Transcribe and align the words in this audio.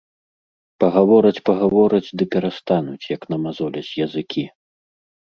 Пагавораць, 0.83 1.41
пагавораць 1.49 2.13
ды 2.21 2.27
перастануць, 2.35 3.09
як 3.15 3.21
намазоляць 3.35 3.95
языкі. 4.07 4.43